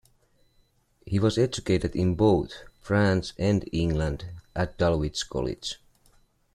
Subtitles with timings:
[1.05, 5.77] He was educated in both France and England at Dulwich College.